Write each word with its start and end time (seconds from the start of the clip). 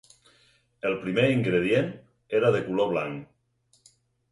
El 0.89 0.95
primer 1.03 1.25
ingredient 1.33 1.93
era 2.41 2.51
de 2.57 2.65
color 2.71 2.91
blanc. 2.97 3.89